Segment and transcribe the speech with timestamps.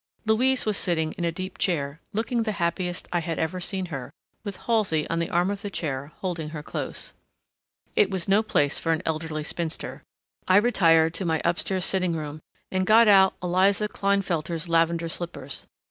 [0.25, 4.09] Louise was sitting in a deep chair, looking the happiest I had ever seen her,
[4.43, 7.13] with Halsey on the arm of the chair, holding her close.
[7.95, 10.01] It was no place for an elderly spinster.
[10.47, 12.39] I retired to my upstairs sitting room
[12.71, 15.67] and got out Eliza Klinefelter's lavender slippers.